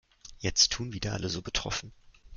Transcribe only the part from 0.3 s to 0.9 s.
Jetzt